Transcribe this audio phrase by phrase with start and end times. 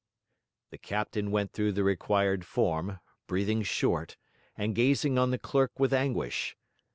[0.71, 4.17] The captain went through the required form, breathing short,
[4.57, 6.57] and gazing on the clerk with anguish.